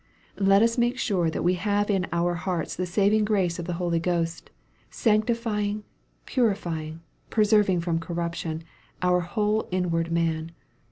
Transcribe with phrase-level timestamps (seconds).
[0.39, 3.73] Let us make sure that we have in our hearts the saving grace of the
[3.77, 4.49] Holy Ghost,
[4.89, 5.83] sanctifying,
[6.25, 8.63] puriiying, preserving from corruption,
[9.03, 10.53] our whole inward man.